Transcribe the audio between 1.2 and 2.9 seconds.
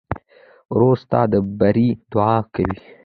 د بري دعا کوي.